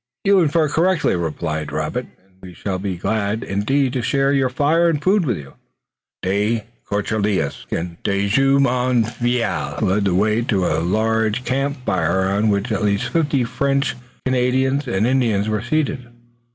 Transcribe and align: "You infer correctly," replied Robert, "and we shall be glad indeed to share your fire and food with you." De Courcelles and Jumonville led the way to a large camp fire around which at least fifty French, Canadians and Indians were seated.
"You 0.23 0.39
infer 0.39 0.67
correctly," 0.67 1.15
replied 1.15 1.71
Robert, 1.71 2.07
"and 2.25 2.41
we 2.41 2.55
shall 2.55 2.79
be 2.79 2.97
glad 2.97 3.43
indeed 3.43 3.93
to 3.93 4.01
share 4.01 4.33
your 4.33 4.49
fire 4.49 4.89
and 4.89 4.99
food 4.99 5.25
with 5.25 5.37
you." 5.37 5.53
De 6.23 6.63
Courcelles 6.89 7.67
and 7.69 8.03
Jumonville 8.03 9.79
led 9.79 10.05
the 10.05 10.15
way 10.15 10.41
to 10.41 10.65
a 10.65 10.81
large 10.81 11.45
camp 11.45 11.85
fire 11.85 12.21
around 12.21 12.49
which 12.49 12.71
at 12.71 12.83
least 12.83 13.09
fifty 13.09 13.43
French, 13.43 13.95
Canadians 14.25 14.87
and 14.87 15.05
Indians 15.05 15.47
were 15.47 15.61
seated. 15.61 16.07